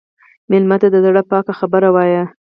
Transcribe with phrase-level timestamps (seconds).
[0.49, 2.23] مېلمه ته د زړه پاکه خبره وایه.